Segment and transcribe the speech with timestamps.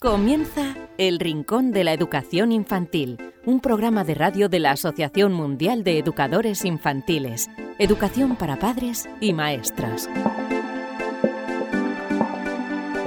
[0.00, 5.82] Comienza El Rincón de la Educación Infantil, un programa de radio de la Asociación Mundial
[5.82, 10.08] de Educadores Infantiles, Educación para Padres y Maestros.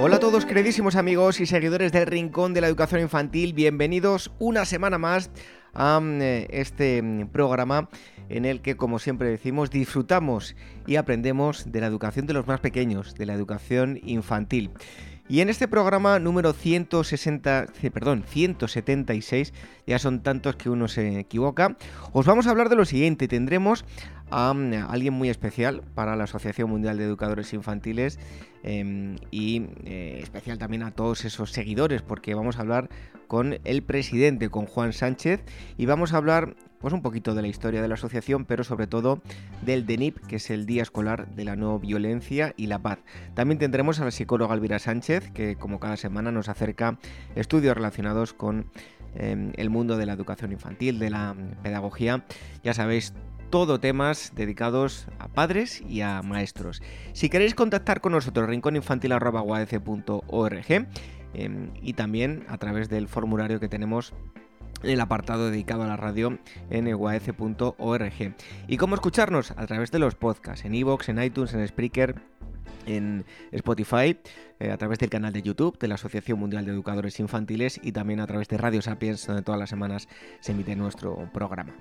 [0.00, 4.66] Hola a todos queridísimos amigos y seguidores del Rincón de la Educación Infantil, bienvenidos una
[4.66, 5.30] semana más
[5.72, 7.88] a eh, este mm, programa
[8.28, 10.56] en el que, como siempre decimos, disfrutamos
[10.86, 14.70] y aprendemos de la educación de los más pequeños, de la educación infantil.
[15.32, 17.64] Y en este programa número 160,
[17.94, 19.54] perdón, 176,
[19.86, 21.78] ya son tantos que uno se equivoca,
[22.12, 23.28] os vamos a hablar de lo siguiente.
[23.28, 23.86] Tendremos
[24.30, 28.18] a, mm, alguien muy especial para la Asociación Mundial de Educadores Infantiles
[28.62, 32.90] em, y eh, especial también a todos esos seguidores porque vamos a hablar
[33.26, 35.40] con el presidente, con Juan Sánchez,
[35.78, 38.88] y vamos a hablar pues un poquito de la historia de la asociación, pero sobre
[38.88, 39.22] todo
[39.64, 42.98] del DENIP, que es el Día Escolar de la No Violencia y la Paz.
[43.34, 46.98] También tendremos a la psicóloga Elvira Sánchez, que como cada semana nos acerca
[47.36, 48.66] estudios relacionados con
[49.14, 52.24] em, el mundo de la educación infantil, de la pedagogía.
[52.64, 53.14] Ya sabéis,
[53.50, 56.82] todo temas dedicados a padres y a maestros.
[57.12, 60.86] Si queréis contactar con nosotros, rincóninfantil.org
[61.34, 64.12] em, y también a través del formulario que tenemos
[64.82, 66.38] el apartado dedicado a la radio
[66.70, 68.34] en uaf.org.
[68.68, 69.52] ¿Y cómo escucharnos?
[69.52, 72.16] A través de los podcasts, en iVoox, en iTunes, en Spreaker,
[72.86, 74.18] en Spotify,
[74.58, 77.92] eh, a través del canal de YouTube de la Asociación Mundial de Educadores Infantiles y
[77.92, 80.08] también a través de Radio Sapiens, donde todas las semanas
[80.40, 81.74] se emite nuestro programa.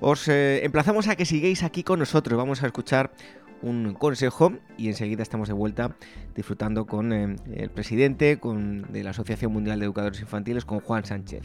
[0.00, 2.38] Os eh, emplazamos a que sigáis aquí con nosotros.
[2.38, 3.10] Vamos a escuchar
[3.62, 5.96] un consejo y enseguida estamos de vuelta
[6.34, 11.04] disfrutando con eh, el presidente con, de la Asociación Mundial de Educadores Infantiles, con Juan
[11.04, 11.42] Sánchez.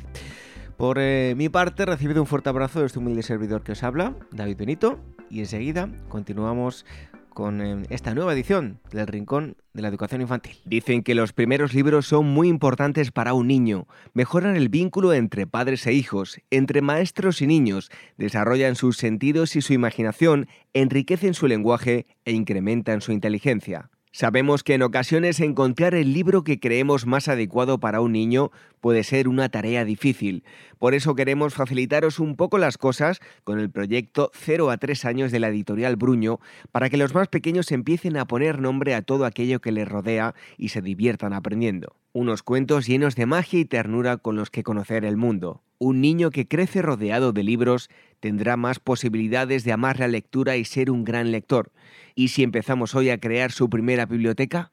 [0.78, 4.16] Por eh, mi parte, recibido un fuerte abrazo de este humilde servidor que os habla,
[4.32, 6.86] David Benito, y enseguida continuamos
[7.34, 10.58] con eh, esta nueva edición del Rincón de la Educación Infantil.
[10.66, 15.48] Dicen que los primeros libros son muy importantes para un niño, mejoran el vínculo entre
[15.48, 21.48] padres e hijos, entre maestros y niños, desarrollan sus sentidos y su imaginación, enriquecen su
[21.48, 23.90] lenguaje e incrementan su inteligencia.
[24.16, 29.04] Sabemos que en ocasiones encontrar el libro que creemos más adecuado para un niño puede
[29.04, 30.44] ser una tarea difícil.
[30.84, 35.32] Por eso queremos facilitaros un poco las cosas con el proyecto 0 a 3 años
[35.32, 36.42] de la editorial Bruño
[36.74, 40.36] para que los más pequeños empiecen a poner nombre a todo aquello que les rodea
[40.58, 41.96] y se diviertan aprendiendo.
[42.12, 45.64] Unos cuentos llenos de magia y ternura con los que conocer el mundo.
[45.80, 47.90] Un niño que crece rodeado de libros
[48.20, 51.72] tendrá más posibilidades de amar la lectura y ser un gran lector.
[52.14, 54.73] ¿Y si empezamos hoy a crear su primera biblioteca?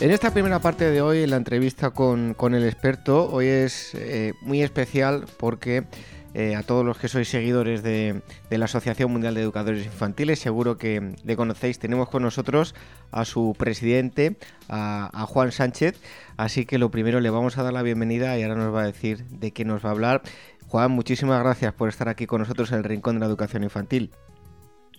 [0.00, 4.32] En esta primera parte de hoy, en la entrevista con, el experto, hoy es eh,
[4.42, 5.86] muy especial porque
[6.34, 10.78] eh, a todos los que sois seguidores de, la Asociación Mundial de Educadores Infantiles, seguro
[10.78, 11.80] que le conocéis.
[11.80, 12.76] Tenemos con nosotros
[13.10, 14.36] a su presidente,
[14.68, 16.00] a, Juan Sánchez.
[16.36, 18.86] Así que lo primero le vamos a dar la bienvenida y ahora nos va a
[18.86, 20.22] decir de qué nos va a hablar.
[20.68, 24.12] Juan, muchísimas gracias por estar aquí con nosotros en el Rincón de la Educación Infantil.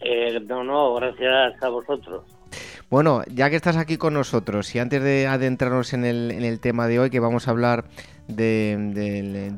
[0.02, 2.39] Eh, no, no, gracias a vosotros.
[2.90, 6.60] Bueno, ya que estás aquí con nosotros y antes de adentrarnos en el, en el
[6.60, 7.86] tema de hoy, que vamos a hablar
[8.28, 8.78] de,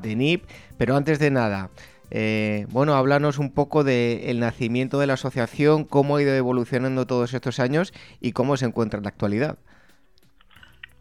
[0.02, 0.44] de, NIP,
[0.78, 1.70] pero antes de nada,
[2.10, 7.34] eh, bueno, háblanos un poco del nacimiento de la asociación, cómo ha ido evolucionando todos
[7.34, 9.58] estos años y cómo se encuentra en la actualidad.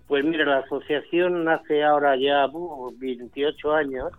[0.07, 2.47] Pues mira, la asociación nace ahora ya
[2.99, 4.13] 28 años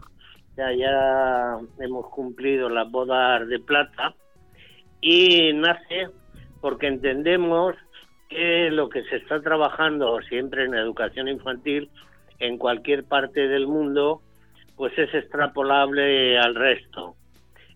[0.57, 4.13] ya, ya hemos cumplido las bodas de plata
[4.99, 6.09] y nace
[6.61, 7.75] porque entendemos
[8.29, 11.89] que lo que se está trabajando siempre en educación infantil
[12.39, 14.21] en cualquier parte del mundo
[14.77, 17.15] pues es extrapolable al resto.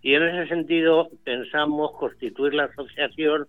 [0.01, 3.47] Y en ese sentido pensamos constituir la asociación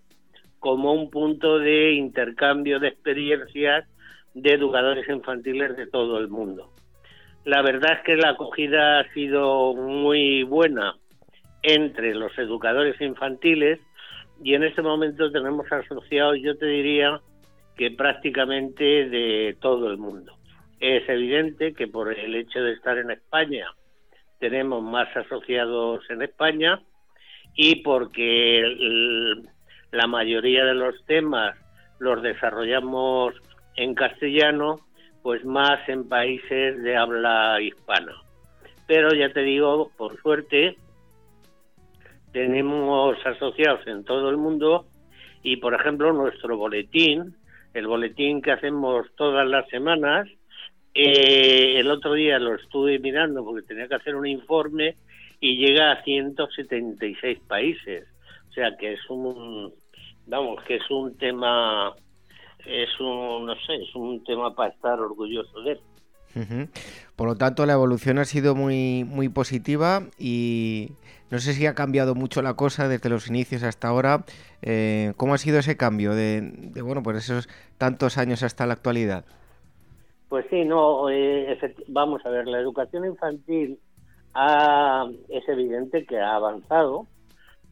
[0.59, 3.87] como un punto de intercambio de experiencias
[4.35, 6.71] de educadores infantiles de todo el mundo.
[7.45, 10.97] La verdad es que la acogida ha sido muy buena
[11.63, 13.79] entre los educadores infantiles
[14.43, 17.21] y en este momento tenemos asociados, yo te diría,
[17.77, 20.33] que prácticamente de todo el mundo.
[20.81, 23.67] Es evidente que por el hecho de estar en España
[24.39, 26.81] tenemos más asociados en España
[27.55, 28.63] y porque
[29.91, 31.57] la mayoría de los temas
[31.99, 33.35] los desarrollamos
[33.77, 34.81] en castellano,
[35.23, 38.13] pues más en países de habla hispana.
[38.87, 40.77] Pero ya te digo, por suerte,
[42.37, 44.85] tenemos asociados en todo el mundo
[45.43, 47.35] y, por ejemplo, nuestro boletín,
[47.73, 50.29] el boletín que hacemos todas las semanas,
[50.93, 54.97] eh, el otro día lo estuve mirando porque tenía que hacer un informe
[55.41, 58.07] y llega a 176 países.
[58.51, 59.73] O sea que es un,
[60.27, 61.95] vamos, que es un tema
[62.67, 66.69] es un, no sé, es un tema para estar orgulloso de él.
[67.17, 70.91] Por lo tanto, la evolución ha sido muy, muy positiva y
[71.31, 74.25] no sé si ha cambiado mucho la cosa desde los inicios hasta ahora.
[74.63, 79.25] Eh, ¿Cómo ha sido ese cambio de, bueno, pues esos tantos años hasta la actualidad?
[80.29, 81.59] Pues sí, no, eh,
[81.89, 83.79] vamos a ver, la educación infantil
[84.35, 87.07] ha, es evidente que ha avanzado,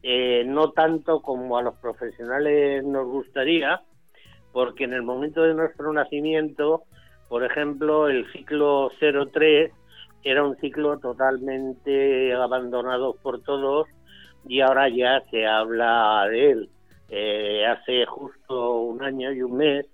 [0.02, 3.80] eh, no tanto como a los profesionales nos gustaría,
[4.52, 6.84] porque en el momento de nuestro nacimiento,
[7.28, 8.90] por ejemplo, el ciclo
[9.32, 9.72] 03
[10.24, 13.86] era un ciclo totalmente abandonado por todos
[14.46, 16.68] y ahora ya se habla de él.
[17.10, 19.86] Eh, hace justo un año y un mes,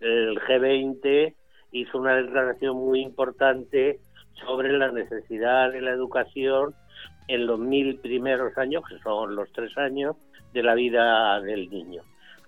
[0.00, 1.34] el G20
[1.72, 4.00] hizo una declaración muy importante
[4.44, 6.74] sobre la necesidad de la educación
[7.28, 10.16] en los mil primeros años, que son los tres años
[10.52, 12.02] de la vida del niño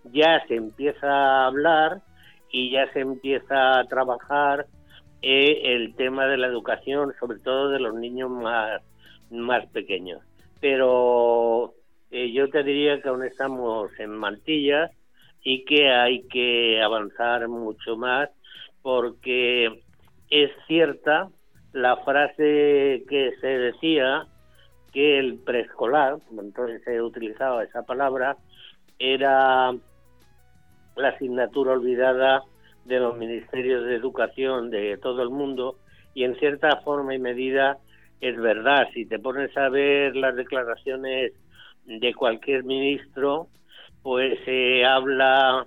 [0.05, 2.01] ya se empieza a hablar
[2.51, 4.67] y ya se empieza a trabajar
[5.23, 8.83] el tema de la educación, sobre todo de los niños más,
[9.31, 10.21] más pequeños.
[10.61, 11.75] Pero
[12.11, 14.91] eh, yo te diría que aún estamos en mantillas
[15.43, 18.31] y que hay que avanzar mucho más
[18.83, 19.83] porque
[20.31, 21.29] es cierta
[21.73, 24.27] la frase que se decía
[24.93, 28.37] que el preescolar, entonces se utilizaba esa palabra,
[28.99, 29.73] era
[30.97, 32.43] la asignatura olvidada
[32.85, 35.77] de los ministerios de educación de todo el mundo
[36.15, 37.79] y en cierta forma y medida
[38.21, 38.89] es verdad.
[38.95, 41.33] Si te pones a ver las declaraciones
[41.87, 43.49] de cualquier ministro,
[44.03, 45.67] pues se habla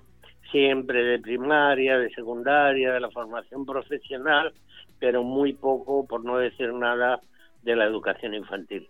[0.50, 4.52] siempre de primaria, de secundaria, de la formación profesional,
[4.98, 7.20] pero muy poco, por no decir nada,
[7.62, 8.86] de la educación infantil.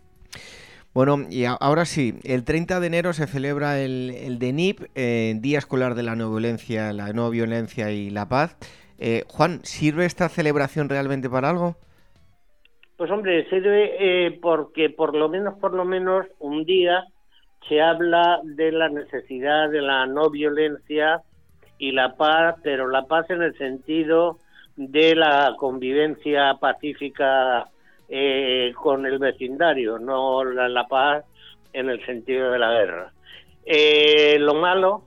[0.97, 5.59] Bueno, y ahora sí, el 30 de enero se celebra el, el DENIP, eh, Día
[5.59, 8.57] Escolar de la No Violencia, la No Violencia y la Paz.
[8.99, 11.77] Eh, Juan, ¿sirve esta celebración realmente para algo?
[12.97, 17.05] Pues hombre, sirve eh, porque por lo menos, por lo menos, un día
[17.69, 21.21] se habla de la necesidad de la no violencia
[21.77, 24.39] y la paz, pero la paz en el sentido
[24.77, 27.69] de la convivencia pacífica
[28.09, 31.25] eh, con el vecindario, no la, paz
[31.73, 33.13] en el sentido de la guerra.
[33.65, 35.05] Eh, lo malo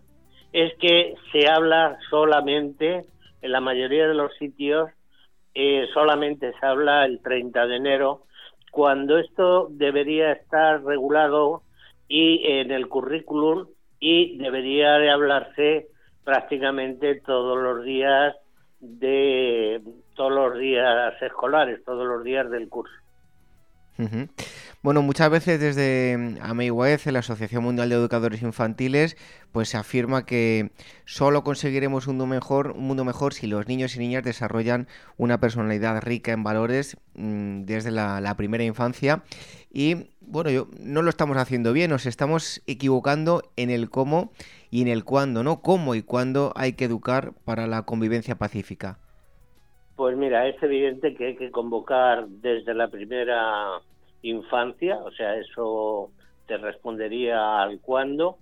[0.52, 3.06] es que se habla solamente,
[3.42, 4.90] en la mayoría de los sitios,
[5.54, 8.24] eh, solamente se habla el 30 de enero,
[8.72, 11.64] cuando esto debería estar regulado
[12.08, 13.68] y en el currículum
[14.00, 15.88] y debería de hablarse
[16.24, 18.36] prácticamente todos los días
[18.80, 19.82] de
[20.16, 22.94] todos los días escolares, todos los días del curso.
[24.82, 29.18] Bueno, muchas veces desde mm, AMEIWEZ, la Asociación Mundial de Educadores Infantiles,
[29.52, 30.72] pues se afirma que
[31.04, 35.42] solo conseguiremos un mundo mejor, un mundo mejor si los niños y niñas desarrollan una
[35.42, 39.24] personalidad rica en valores mm, desde la, la, primera infancia.
[39.70, 44.32] Y bueno, yo, no lo estamos haciendo bien, nos estamos equivocando en el cómo
[44.72, 45.62] y en el cuándo, ¿no?
[45.62, 48.98] ¿Cómo y cuándo hay que educar para la convivencia pacífica?
[49.98, 53.82] Pues mira, es evidente que hay que convocar desde la primera
[54.22, 56.12] infancia, o sea, eso
[56.48, 58.38] te respondería al cuándo,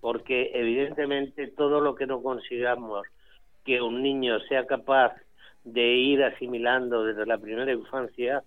[0.00, 3.06] porque evidentemente todo lo que no consigamos
[3.64, 5.14] que un niño sea capaz
[5.64, 8.42] de ir asimilando desde la primera infancia,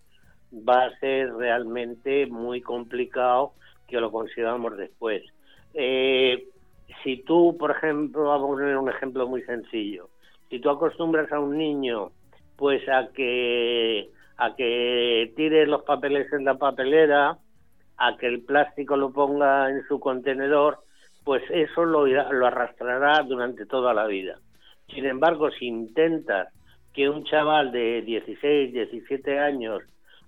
[0.53, 3.53] va a ser realmente muy complicado
[3.87, 5.23] que lo consigamos después.
[5.73, 6.47] Eh,
[7.03, 10.09] si tú, por ejemplo, vamos a poner un ejemplo muy sencillo,
[10.49, 12.11] si tú acostumbras a un niño
[12.55, 17.37] pues a que a que tire los papeles en la papelera,
[17.97, 20.79] a que el plástico lo ponga en su contenedor,
[21.23, 24.37] pues eso lo, lo arrastrará durante toda la vida.
[24.93, 26.49] Sin embargo, si intentas
[26.93, 29.81] que un chaval de 16, 17 años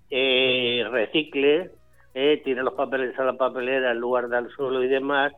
[0.10, 1.72] eh, recicle,
[2.14, 5.34] eh, tire los papeles a la papelera en lugar del suelo y demás,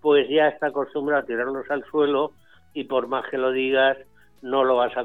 [0.00, 2.32] pues ya está acostumbrado a tirarlos al suelo
[2.74, 3.96] y por más que lo digas,
[4.42, 5.04] no lo vas a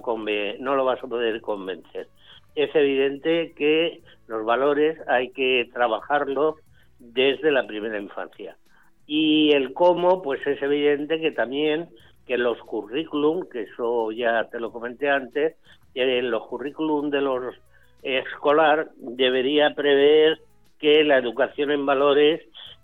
[0.60, 2.08] no lo vas a poder convencer.
[2.56, 6.56] Es evidente que los valores hay que trabajarlos
[7.00, 8.58] desde la primera infancia.
[9.06, 11.90] Y el cómo, pues es evidente que también
[12.26, 15.56] que los currículum, que eso ya te lo comenté antes,
[15.94, 17.56] en los currículum de los
[18.04, 20.40] escolar debería prever
[20.78, 22.42] que la educación en valores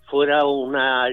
[0.08, 1.08] fuera una,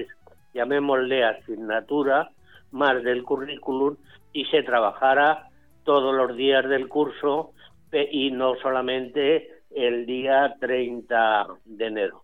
[0.54, 2.30] llamémosle asignatura
[2.70, 3.96] más del currículum
[4.32, 5.48] y se trabajara
[5.84, 7.52] todos los días del curso
[7.92, 12.22] y no solamente el día 30 de enero.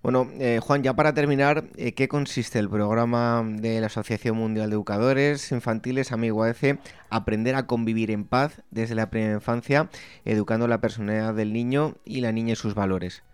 [0.00, 4.70] Bueno, eh, Juan, ya para terminar, eh, ¿qué consiste el programa de la Asociación Mundial
[4.70, 6.78] de Educadores Infantiles, Amigo AEC,
[7.10, 9.88] Aprender a convivir en paz desde la primera infancia,
[10.24, 13.24] educando la personalidad del niño y la niña y sus valores?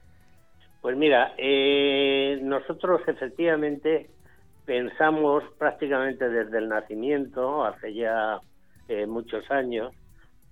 [0.80, 4.08] Pues mira, eh, nosotros efectivamente
[4.64, 8.40] pensamos prácticamente desde el nacimiento, hace ya
[9.06, 9.92] muchos años,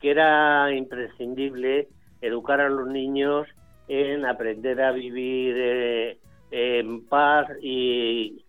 [0.02, 1.88] que era imprescindible
[2.20, 3.46] educar a los niños
[3.86, 6.18] en aprender a vivir eh,
[6.50, 8.42] en paz y,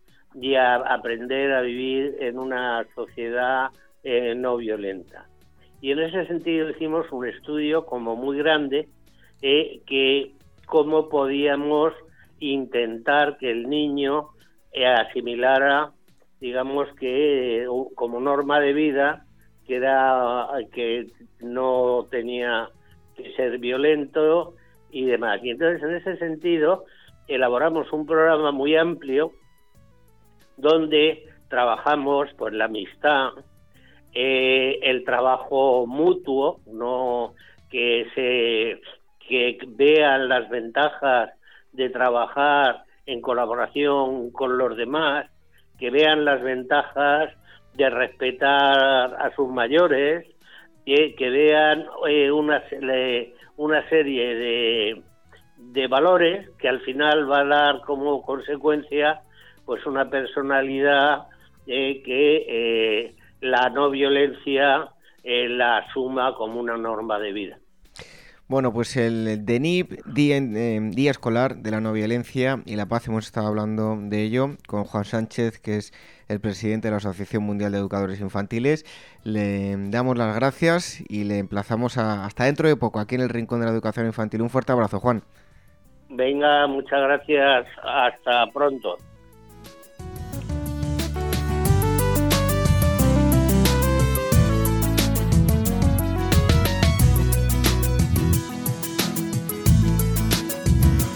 [0.58, 3.70] a aprender a vivir en una sociedad
[4.04, 5.28] eh, no violenta.
[5.80, 8.88] Y en ese sentido hicimos un estudio como muy grande
[9.44, 10.32] eh, que
[10.66, 11.94] cómo podíamos
[12.40, 14.30] intentar que el niño
[14.98, 15.92] asimilara,
[16.42, 19.23] digamos que como norma de vida,
[19.66, 21.08] que era que
[21.40, 22.70] no tenía
[23.16, 24.56] que ser violento
[24.92, 25.40] y demás.
[25.44, 26.86] Y entonces, en ese sentido,
[27.28, 29.32] elaboramos un programa muy amplio
[30.58, 33.30] donde trabajamos pues la amistad,
[34.14, 37.34] eh, el trabajo mutuo, no
[37.70, 38.80] que se
[39.28, 41.32] que vean las ventajas
[41.72, 45.30] de trabajar en colaboración con los demás,
[45.80, 47.34] que vean las ventajas
[47.76, 50.28] de respetar a sus mayores,
[50.86, 52.62] que, que vean eh, una,
[53.58, 55.02] una serie de,
[55.58, 59.22] de valores que al final va a dar como consecuencia
[59.66, 61.28] pues una personalidad
[61.68, 64.90] eh, que eh, la no violencia
[65.24, 67.58] eh, la asuma como una norma de vida.
[68.54, 73.26] Bueno, pues el DENIP, Día, Día, Escolar de la No Violencia y la Paz, hemos
[73.26, 75.92] estado hablando de ello con Juan Sánchez, que es
[76.30, 78.86] el presidente de la Asociación Mundial de Educadores Infantiles.
[79.24, 83.60] Le damos las gracias y le emplazamos hasta dentro de poco aquí en el Rincón
[83.60, 84.44] de la Educación Infantil.
[84.44, 85.24] Un fuerte abrazo, Juan.
[86.10, 87.66] Venga, muchas gracias.
[87.82, 88.98] Hasta pronto.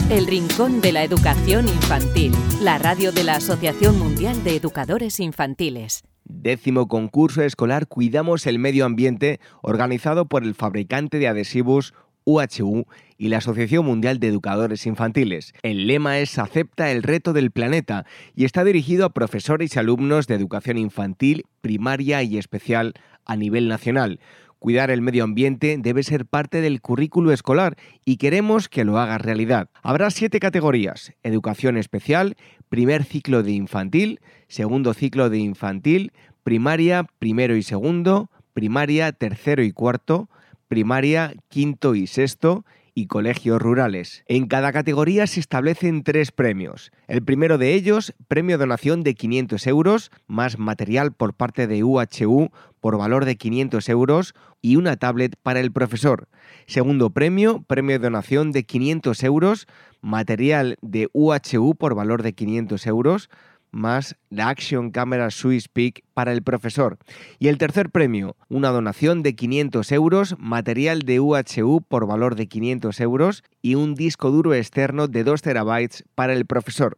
[0.10, 6.06] El Rincón de la Educación Infantil, la radio de la Asociación Mundial de Educadores Infantiles.
[6.24, 12.86] Décimo concurso escolar Cuidamos el Medio Ambiente, organizado por el fabricante de adhesivos UHU
[13.18, 15.54] y la Asociación Mundial de Educadores Infantiles.
[15.62, 20.28] El lema es Acepta el reto del planeta y está dirigido a profesores y alumnos
[20.28, 22.94] de educación infantil, primaria y especial
[23.26, 24.22] a nivel nacional.
[24.60, 29.18] Cuidar el medio ambiente debe ser parte del currículo escolar y queremos que lo haga
[29.18, 29.70] realidad.
[29.84, 31.14] Habrá siete categorías.
[31.24, 32.36] Educación especial,
[32.70, 36.12] primer ciclo de infantil, segundo ciclo de infantil,
[36.44, 40.30] primaria, primero y segundo, primaria, tercero y cuarto,
[40.68, 42.66] primaria, quinto y sexto,
[42.98, 44.24] y colegios rurales.
[44.26, 46.92] En cada categoría se establecen tres premios.
[47.08, 52.50] El primero de ellos, premio donación de 500 euros, más material por parte de UHU
[52.80, 56.28] por valor de 500 euros y una tablet para el profesor.
[56.66, 59.68] Segundo premio, premio donación de 500 euros,
[60.02, 63.30] material de UHU por valor de 500 euros,
[63.72, 66.98] más la Action Camera Swiss Peak para el profesor.
[67.40, 72.48] Y el tercer premio, una donación de 500 euros, material de UHU por valor de
[72.48, 76.98] 500 euros y un disco duro externo de 2 terabytes para el profesor.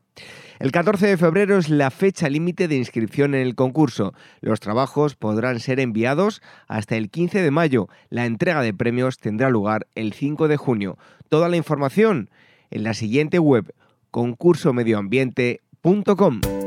[0.60, 4.14] El 14 de febrero es la fecha límite de inscripción en el concurso.
[4.42, 7.88] Los trabajos podrán ser enviados hasta el 15 de mayo.
[8.10, 10.98] La entrega de premios tendrá lugar el 5 de junio.
[11.30, 12.30] Toda la información
[12.72, 13.74] en la siguiente web
[14.12, 16.59] concursomedioambiente.com.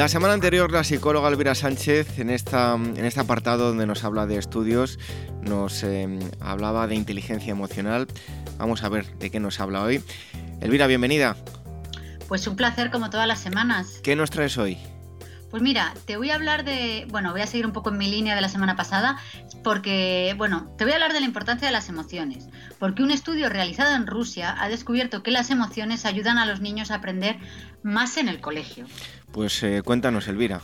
[0.00, 4.24] La semana anterior la psicóloga Elvira Sánchez en, esta, en este apartado donde nos habla
[4.24, 4.98] de estudios
[5.42, 8.06] nos eh, hablaba de inteligencia emocional.
[8.56, 10.02] Vamos a ver de qué nos habla hoy.
[10.62, 11.36] Elvira, bienvenida.
[12.28, 14.00] Pues un placer como todas las semanas.
[14.02, 14.78] ¿Qué nos traes hoy?
[15.50, 18.08] Pues mira, te voy a hablar de, bueno, voy a seguir un poco en mi
[18.08, 19.18] línea de la semana pasada,
[19.64, 23.48] porque, bueno, te voy a hablar de la importancia de las emociones, porque un estudio
[23.48, 27.36] realizado en Rusia ha descubierto que las emociones ayudan a los niños a aprender
[27.82, 28.86] más en el colegio.
[29.32, 30.60] Pues eh, cuéntanos, Elvira.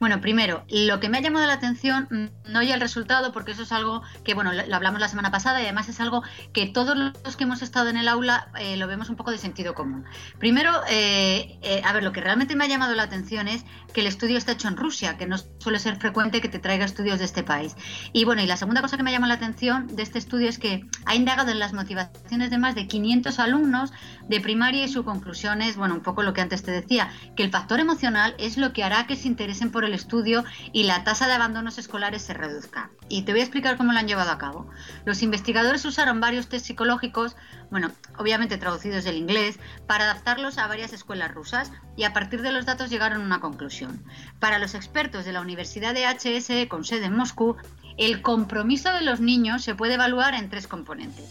[0.00, 3.50] Bueno, primero, lo que me ha llamado la atención, mm, no ya el resultado, porque
[3.50, 6.66] eso es algo que, bueno, lo, hablamos la semana pasada y además es algo que
[6.66, 9.74] todos los que hemos estado en el aula eh, lo vemos un poco de sentido
[9.74, 10.04] común.
[10.38, 14.02] Primero, eh, eh, a ver, lo que realmente me ha llamado la atención es que
[14.02, 17.18] el estudio está hecho en Rusia, que no suele ser frecuente que te traiga estudios
[17.18, 17.74] de este país.
[18.12, 20.58] Y bueno, y la segunda cosa que me llama la atención de este estudio es
[20.58, 23.92] que ha indagado en las motivaciones de más de 500 alumnos
[24.28, 27.42] de primaria y su conclusión es, bueno, un poco lo que antes te decía, que
[27.42, 31.04] el factor emocional es lo que hará que se interesen por el estudio y la
[31.04, 32.90] tasa de abandonos escolares se reduzca.
[33.08, 34.68] Y te voy a explicar cómo lo han llevado a cabo.
[35.04, 37.36] Los investigadores usaron varios test psicológicos,
[37.70, 42.52] bueno, obviamente traducidos del inglés, para adaptarlos a varias escuelas rusas y a partir de
[42.52, 44.02] los datos llegaron a una conclusión.
[44.38, 47.56] Para los expertos de la Universidad de HSE con sede en Moscú,
[47.96, 51.24] el compromiso de los niños se puede evaluar en tres componentes.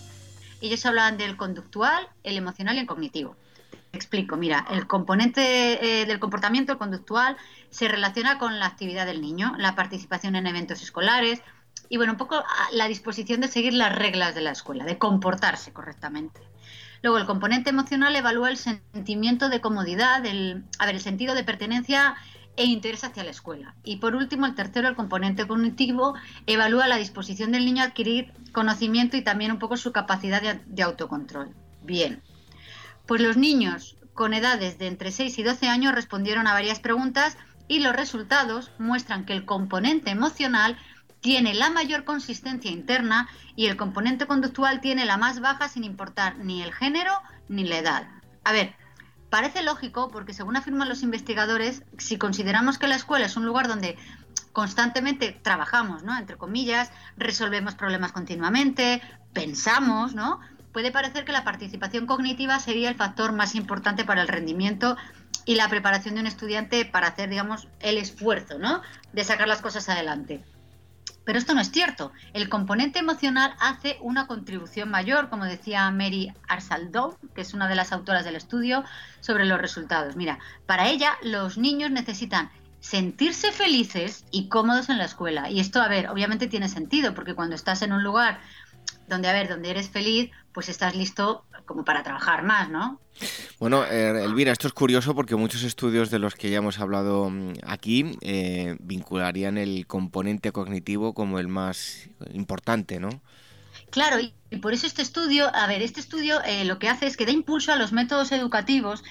[0.61, 3.35] Ellos hablaban del conductual, el emocional y el cognitivo
[3.93, 7.37] explico, mira, el componente eh, del comportamiento conductual
[7.69, 11.41] se relaciona con la actividad del niño, la participación en eventos escolares
[11.89, 15.73] y, bueno, un poco la disposición de seguir las reglas de la escuela, de comportarse
[15.73, 16.41] correctamente.
[17.01, 21.43] Luego, el componente emocional evalúa el sentimiento de comodidad, el, a ver, el sentido de
[21.43, 22.15] pertenencia
[22.55, 23.75] e interés hacia la escuela.
[23.83, 26.15] Y por último, el tercero, el componente cognitivo,
[26.47, 30.83] evalúa la disposición del niño a adquirir conocimiento y también un poco su capacidad de
[30.83, 31.55] autocontrol.
[31.83, 32.23] Bien,
[33.07, 37.37] pues los niños con edades de entre 6 y 12 años respondieron a varias preguntas
[37.67, 40.77] y los resultados muestran que el componente emocional
[41.21, 46.37] tiene la mayor consistencia interna y el componente conductual tiene la más baja sin importar
[46.37, 47.11] ni el género
[47.49, 48.07] ni la edad.
[48.43, 48.75] A ver,
[49.29, 53.67] parece lógico porque según afirman los investigadores, si consideramos que la escuela es un lugar
[53.67, 53.97] donde
[54.53, 56.17] constantemente trabajamos, ¿no?
[56.17, 59.01] Entre comillas, resolvemos problemas continuamente,
[59.33, 60.39] pensamos, ¿no?
[60.71, 64.97] Puede parecer que la participación cognitiva sería el factor más importante para el rendimiento
[65.45, 68.81] y la preparación de un estudiante para hacer, digamos, el esfuerzo, ¿no?
[69.13, 70.43] De sacar las cosas adelante.
[71.27, 72.13] Pero esto no es cierto.
[72.31, 77.75] El componente emocional hace una contribución mayor, como decía Mary Arsaldo, que es una de
[77.75, 78.85] las autoras del estudio,
[79.19, 80.15] sobre los resultados.
[80.15, 82.49] Mira, para ella los niños necesitan
[82.79, 85.49] sentirse felices y cómodos en la escuela.
[85.49, 88.39] Y esto, a ver, obviamente tiene sentido, porque cuando estás en un lugar
[89.07, 92.99] donde, a ver, donde eres feliz, pues estás listo como para trabajar más, ¿no?
[93.59, 97.29] Bueno, eh, Elvira, esto es curioso porque muchos estudios de los que ya hemos hablado
[97.29, 103.09] mm, aquí eh, vincularían el componente cognitivo como el más importante, ¿no?
[103.89, 107.15] Claro, y por eso este estudio, a ver, este estudio eh, lo que hace es
[107.15, 109.03] que da impulso a los métodos educativos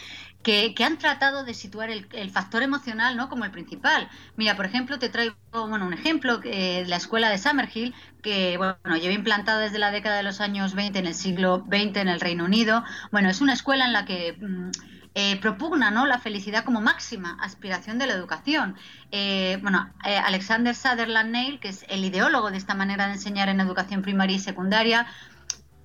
[0.46, 3.28] que, han tratado de situar el, factor emocional ¿no?
[3.28, 4.09] como el principal.
[4.37, 8.96] Mira, por ejemplo, te traigo bueno, un ejemplo, de la escuela de Summerhill, que bueno,
[8.96, 12.20] lleva implantada desde la década de los años 20 en el siglo XX en el
[12.20, 12.85] Reino Unido.
[13.11, 14.37] Bueno, es una escuela en la que...
[14.40, 14.70] Mm,
[15.18, 16.04] eh, propugna ¿no?
[16.04, 18.76] la felicidad como máxima aspiración de la educación.
[19.12, 23.48] Eh, bueno, eh, Alexander Sutherland Neil, que es el ideólogo de esta manera de enseñar
[23.48, 25.06] en educación primaria y secundaria,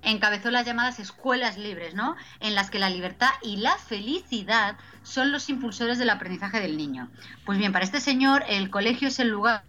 [0.02, 2.16] encabezó las llamadas escuelas libres, ¿no?
[2.40, 7.08] En las que la libertad y la felicidad son los impulsores del aprendizaje del niño.
[7.44, 9.62] Pues bien, para este señor, el colegio es el lugar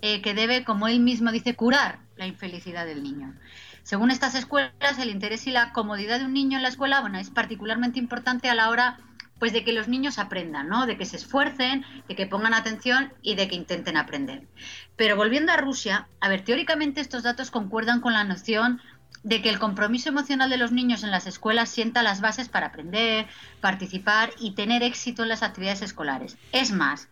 [0.00, 3.34] eh, que debe, como él mismo dice, curar la infelicidad del niño.
[3.82, 7.30] Según estas escuelas, el interés y la comodidad de un niño en la escuela, es
[7.30, 8.98] particularmente importante a la hora
[9.42, 10.86] pues de que los niños aprendan, ¿no?
[10.86, 14.46] De que se esfuercen, de que pongan atención y de que intenten aprender.
[14.94, 18.80] Pero volviendo a Rusia, a ver, teóricamente estos datos concuerdan con la noción
[19.22, 22.66] de que el compromiso emocional de los niños en las escuelas sienta las bases para
[22.66, 23.26] aprender,
[23.60, 26.36] participar y tener éxito en las actividades escolares.
[26.50, 27.08] Es más,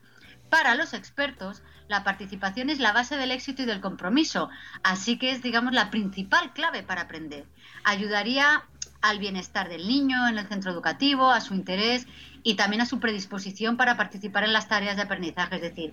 [0.48, 4.48] para los expertos, la participación es la base del éxito y del compromiso,
[4.82, 7.46] así que es, digamos, la principal clave para aprender.
[7.84, 8.64] Ayudaría
[9.00, 12.06] al bienestar del niño en el centro educativo, a su interés
[12.42, 15.92] y también a su predisposición para participar en las tareas de aprendizaje, es decir,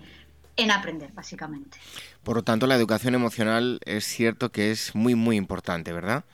[0.58, 1.78] en aprender, básicamente.
[2.24, 6.26] Por lo tanto, la educación emocional es cierto que es muy, muy importante, ¿verdad?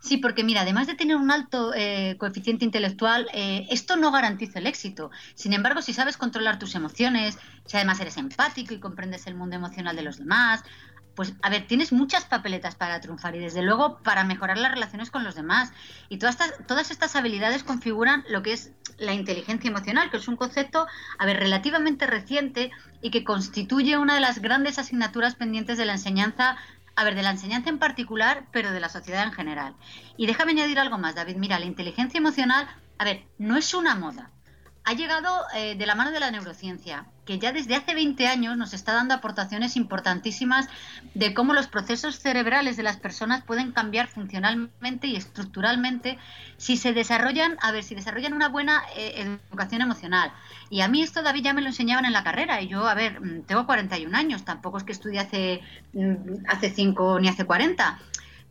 [0.00, 4.60] Sí, porque mira, además de tener un alto eh, coeficiente intelectual, eh, esto no garantiza
[4.60, 5.10] el éxito.
[5.34, 9.56] Sin embargo, si sabes controlar tus emociones, si además eres empático y comprendes el mundo
[9.56, 10.62] emocional de los demás,
[11.18, 15.10] pues a ver, tienes muchas papeletas para triunfar y desde luego para mejorar las relaciones
[15.10, 15.72] con los demás.
[16.08, 20.28] Y todas estas, todas estas habilidades configuran lo que es la inteligencia emocional, que es
[20.28, 20.86] un concepto,
[21.18, 22.70] a ver, relativamente reciente
[23.02, 26.56] y que constituye una de las grandes asignaturas pendientes de la enseñanza
[26.94, 29.74] a ver, de la enseñanza en particular, pero de la sociedad en general.
[30.16, 31.34] Y déjame añadir algo más, David.
[31.34, 34.30] Mira, la inteligencia emocional, a ver, no es una moda
[34.88, 38.56] ha llegado eh, de la mano de la neurociencia, que ya desde hace 20 años
[38.56, 40.66] nos está dando aportaciones importantísimas
[41.12, 46.16] de cómo los procesos cerebrales de las personas pueden cambiar funcionalmente y estructuralmente
[46.56, 50.32] si se desarrollan, a ver, si desarrollan una buena eh, educación emocional.
[50.70, 52.62] Y a mí esto, David, ya me lo enseñaban en la carrera.
[52.62, 55.60] Y yo, a ver, mm, tengo 41 años, tampoco es que estudié hace,
[55.92, 57.98] mm, hace 5 ni hace 40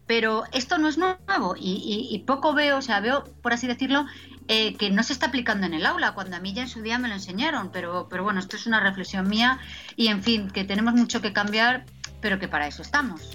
[0.07, 4.05] pero esto no es nuevo y, poco veo, o sea, veo, por así decirlo,
[4.47, 6.81] eh, que no se está aplicando en el aula, cuando a mí ya en su
[6.81, 9.59] día me lo enseñaron, pero, pero bueno, esto es una reflexión mía
[9.95, 11.85] y en fin, que tenemos mucho que cambiar,
[12.21, 13.31] pero que para eso estamos.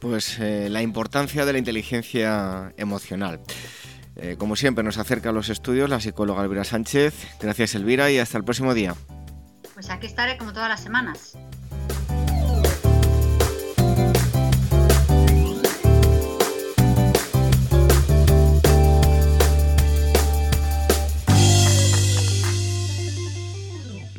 [0.00, 3.40] Pues eh, la importancia de la inteligencia emocional.
[4.16, 7.14] Eh, como siempre, nos acerca a los estudios la psicóloga Elvira Sánchez.
[7.40, 8.94] Gracias, Elvira, y hasta el próximo día.
[9.74, 11.36] Pues aquí estaré como todas las semanas.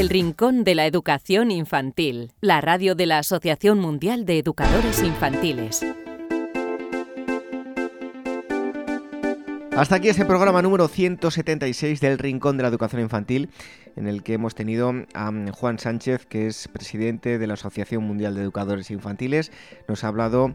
[0.00, 5.84] El Rincón de la Educación Infantil, la radio de la Asociación Mundial de Educadores Infantiles.
[9.76, 13.50] Hasta aquí este programa número 176 del Rincón de la Educación Infantil,
[14.00, 18.02] en el que hemos tenido a mm, Juan Sánchez, que es presidente de la Asociación
[18.02, 19.52] Mundial de Educadores Infantiles.
[19.88, 20.54] Nos ha hablado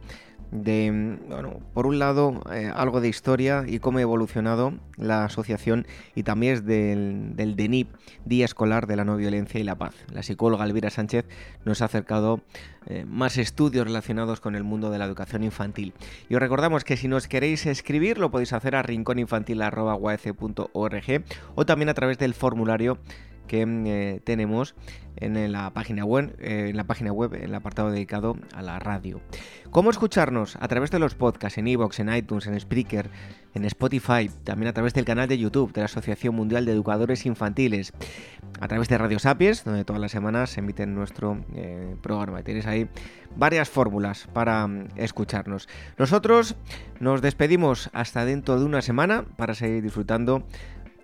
[0.51, 5.25] de, mm, bueno, por un lado, eh, algo de historia y cómo ha evolucionado la
[5.25, 7.89] asociación y también es del, del, DENIP,
[8.25, 9.93] Día Escolar de la No Violencia y la Paz.
[10.11, 11.27] La psicóloga Elvira Sánchez
[11.65, 12.41] nos ha acercado
[12.87, 15.93] eh, más estudios relacionados con el mundo de la educación infantil.
[16.29, 21.89] Y os recordamos que si nos queréis escribir lo podéis hacer a rincóninfantil.org o también
[21.89, 22.97] a través del formulario
[23.47, 24.75] que mm, eh, tenemos
[25.17, 28.79] en la página web, eh, en la página web, en el apartado dedicado a la
[28.79, 29.21] radio.
[29.71, 30.57] ¿Cómo escucharnos?
[30.59, 33.09] A través de los podcasts en iVoox, en iTunes, en Spreaker,
[33.53, 37.25] en Spotify, también a través del canal de YouTube de la Asociación Mundial de Educadores
[37.25, 37.93] Infantiles,
[38.59, 42.43] a través de Radio Sapiens, donde todas las semanas se emite nuestro eh, programa.
[42.43, 42.87] Tenéis ahí
[43.35, 45.67] varias fórmulas para mm, escucharnos.
[45.97, 46.55] Nosotros
[46.99, 50.43] nos despedimos hasta dentro de una semana para seguir disfrutando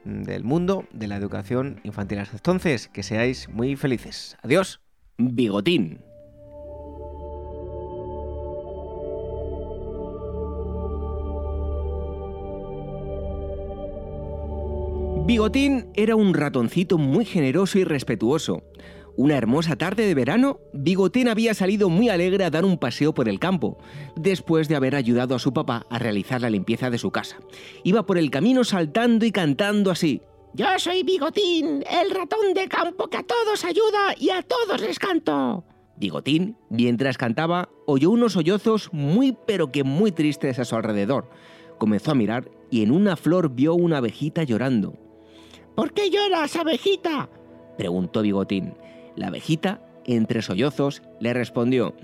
[0.06, 2.20] del mundo de la educación infantil.
[2.20, 4.38] Hasta entonces, que seáis muy felices.
[4.42, 4.82] Adiós.
[5.18, 6.02] Bigotín.
[15.26, 18.64] Bigotín era un ratoncito muy generoso y respetuoso.
[19.22, 23.30] Una hermosa tarde de verano, Bigotín había salido muy alegre a dar un paseo por
[23.30, 23.78] el campo,
[24.16, 27.38] después de haber ayudado a su papá a realizar la limpieza de su casa.
[27.84, 30.24] Iba por el camino saltando y cantando así.
[30.56, 34.98] Yo soy Bigotín, el ratón de campo que a todos ayuda y a todos les
[34.98, 35.66] canto.
[35.98, 41.30] Bigotín, mientras cantaba, oyó unos sollozos muy pero que muy tristes a su alrededor.
[41.78, 44.96] Comenzó a mirar y en una flor vio una abejita llorando.
[45.76, 47.30] ¿Por qué lloras, abejita?
[47.78, 48.74] preguntó Bigotín.
[49.15, 51.95] La abejita entre sollozos, le respondió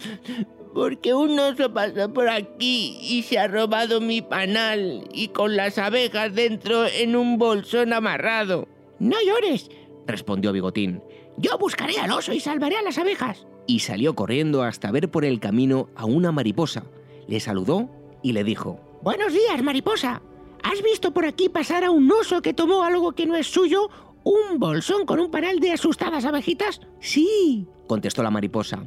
[0.77, 5.79] porque un oso pasó por aquí y se ha robado mi panal y con las
[5.79, 8.67] abejas dentro en un bolsón amarrado.
[8.99, 9.71] No llores,
[10.05, 11.01] respondió Bigotín.
[11.37, 13.47] Yo buscaré al oso y salvaré a las abejas.
[13.65, 16.83] Y salió corriendo hasta ver por el camino a una mariposa.
[17.27, 17.89] Le saludó
[18.21, 20.21] y le dijo, Buenos días, mariposa.
[20.61, 23.89] ¿Has visto por aquí pasar a un oso que tomó algo que no es suyo?
[24.27, 26.81] ¿Un bolsón con un panal de asustadas abejitas?
[26.99, 28.85] Sí, contestó la mariposa.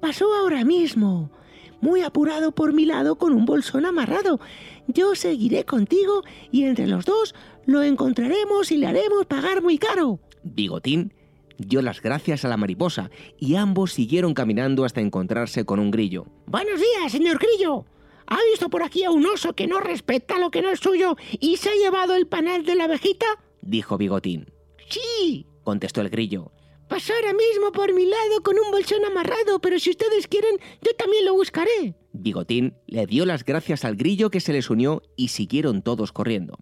[0.00, 1.32] Pasó ahora mismo,
[1.80, 4.38] muy apurado por mi lado con un bolsón amarrado.
[4.86, 6.22] Yo seguiré contigo
[6.52, 10.20] y entre los dos lo encontraremos y le haremos pagar muy caro.
[10.44, 11.12] Bigotín
[11.58, 16.26] dio las gracias a la mariposa y ambos siguieron caminando hasta encontrarse con un grillo.
[16.46, 17.86] Buenos días, señor grillo.
[18.28, 21.16] ¿Ha visto por aquí a un oso que no respeta lo que no es suyo
[21.40, 23.26] y se ha llevado el panal de la abejita?
[23.62, 24.46] dijo Bigotín.
[24.88, 26.52] Sí, contestó el grillo.
[26.88, 30.92] Pasó ahora mismo por mi lado con un bolsón amarrado, pero si ustedes quieren, yo
[30.96, 31.96] también lo buscaré.
[32.12, 36.58] Bigotín le dio las gracias al grillo que se les unió y siguieron todos corriendo.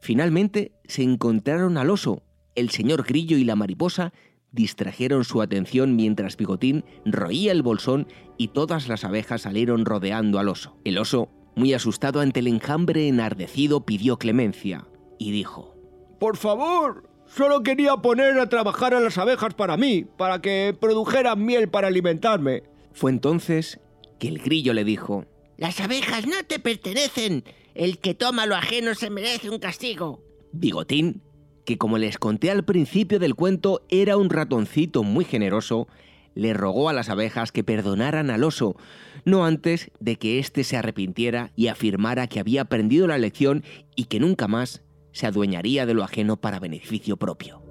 [0.00, 2.22] Finalmente se encontraron al oso.
[2.54, 4.12] El señor grillo y la mariposa
[4.52, 10.48] distrajeron su atención mientras Bigotín roía el bolsón y todas las abejas salieron rodeando al
[10.48, 10.76] oso.
[10.84, 14.86] El oso, muy asustado ante el enjambre enardecido, pidió clemencia
[15.18, 15.74] y dijo:
[16.20, 21.44] Por favor, Solo quería poner a trabajar a las abejas para mí, para que produjeran
[21.44, 22.62] miel para alimentarme.
[22.92, 23.80] Fue entonces
[24.18, 27.44] que el grillo le dijo, Las abejas no te pertenecen.
[27.74, 30.22] El que toma lo ajeno se merece un castigo.
[30.52, 31.22] Bigotín,
[31.66, 35.88] que como les conté al principio del cuento era un ratoncito muy generoso,
[36.34, 38.76] le rogó a las abejas que perdonaran al oso,
[39.24, 43.64] no antes de que éste se arrepintiera y afirmara que había aprendido la lección
[43.96, 44.82] y que nunca más
[45.16, 47.65] se adueñaría de lo ajeno para beneficio propio.